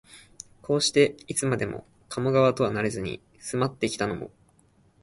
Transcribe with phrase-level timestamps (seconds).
[0.63, 1.55] こうして、いつも
[2.09, 4.31] 加茂川とはなれずに住まってきたのも、